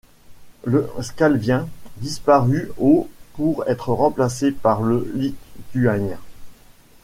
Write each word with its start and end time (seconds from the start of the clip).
Le 0.65 0.89
skalvien 1.01 1.69
disparut 1.97 2.71
au 2.79 3.07
pour 3.33 3.65
être 3.69 3.89
remplacé 3.93 4.51
par 4.51 4.81
le 4.81 5.07
lituanien. 5.13 6.17